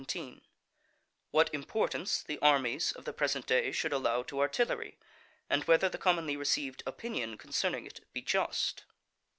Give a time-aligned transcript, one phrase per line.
[1.31, 4.97] —_What importance the Armies of the present day should allow to Artillery;
[5.47, 8.83] and whether the commonly received opinion concerning it be just.